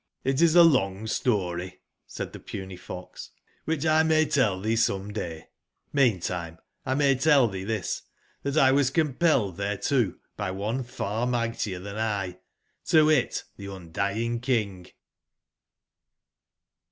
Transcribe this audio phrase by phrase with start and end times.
[0.25, 3.29] "jS?''ltis a long story,'' said thepuny fox,
[3.67, 5.47] ''whichlmay tell thee someday.
[5.93, 8.01] jVIcantimclmay tell thee this,
[8.41, 12.35] that 1 was compelled thereto by one far mightier than 1,
[12.87, 14.87] to wit the Gndying King."